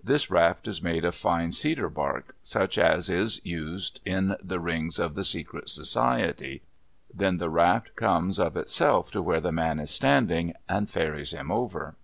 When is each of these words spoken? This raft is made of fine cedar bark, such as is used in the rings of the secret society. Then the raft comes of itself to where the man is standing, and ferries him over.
This 0.00 0.30
raft 0.30 0.68
is 0.68 0.80
made 0.84 1.04
of 1.04 1.16
fine 1.16 1.50
cedar 1.50 1.88
bark, 1.88 2.36
such 2.44 2.78
as 2.78 3.10
is 3.10 3.40
used 3.44 4.00
in 4.04 4.36
the 4.40 4.60
rings 4.60 5.00
of 5.00 5.16
the 5.16 5.24
secret 5.24 5.68
society. 5.68 6.62
Then 7.12 7.38
the 7.38 7.50
raft 7.50 7.96
comes 7.96 8.38
of 8.38 8.56
itself 8.56 9.10
to 9.10 9.20
where 9.20 9.40
the 9.40 9.50
man 9.50 9.80
is 9.80 9.90
standing, 9.90 10.54
and 10.68 10.88
ferries 10.88 11.32
him 11.32 11.50
over. 11.50 11.96